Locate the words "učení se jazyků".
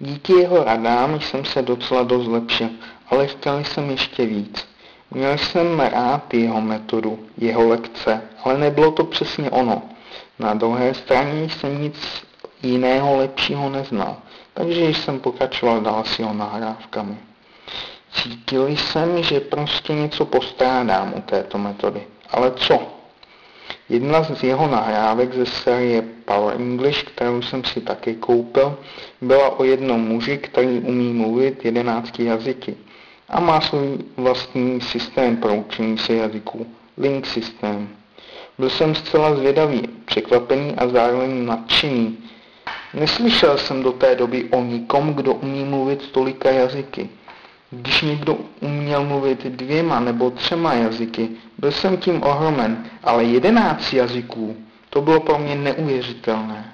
35.54-36.66